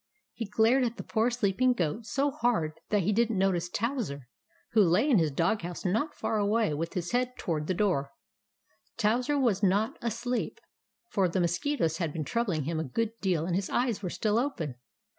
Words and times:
He 0.33 0.45
glared 0.45 0.83
at 0.83 0.97
the 0.97 1.03
poor 1.03 1.29
sleeping 1.29 1.73
Goat 1.73 2.07
so 2.07 2.31
hard 2.31 2.73
that 2.89 3.03
he 3.03 3.13
did 3.13 3.31
n't 3.31 3.37
notice 3.37 3.69
Towser, 3.69 4.27
who 4.71 4.81
lay 4.81 5.07
in 5.07 5.19
his 5.19 5.29
dog 5.29 5.61
house 5.61 5.85
not 5.85 6.15
far 6.15 6.39
away, 6.39 6.73
with 6.73 6.95
his 6.95 7.11
head 7.11 7.37
toward 7.37 7.67
the 7.67 7.75
door. 7.75 8.09
Towser 8.97 9.37
was 9.37 9.61
not 9.61 9.99
asleep, 10.01 10.57
for 11.11 11.29
the 11.29 11.39
mosquitoes 11.39 11.97
had 11.97 12.13
been 12.13 12.25
troubling 12.25 12.63
him 12.63 12.79
a 12.79 12.83
good 12.83 13.11
deal, 13.21 13.45
and 13.45 13.55
his 13.55 13.69
eyes 13.69 14.01
were 14.01 14.09
still 14.09 14.39
open. 14.39 14.73